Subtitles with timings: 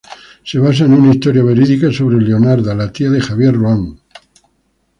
[0.43, 3.99] Se basa en una historia verídica sobre Leonarda, la tía de Javier Ruán.